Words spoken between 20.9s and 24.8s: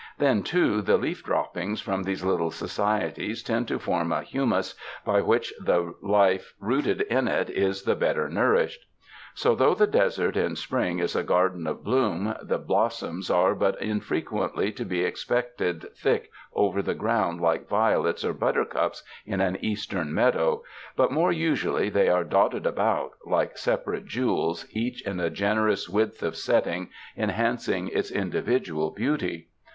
but more usually they are dotted about, like separate jewels